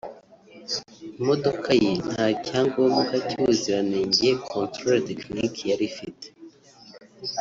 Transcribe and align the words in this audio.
imodoka 1.19 1.69
ye 1.81 1.91
nta 2.07 2.25
cyangombwa 2.45 3.13
cy’ubuziranenge 3.27 4.27
(Controle 4.51 4.99
Technique) 5.09 5.61
yari 5.71 5.85
ifite 5.91 6.27